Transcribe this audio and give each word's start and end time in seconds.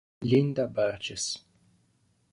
Linda 0.23 0.65
Burgess 0.65 1.45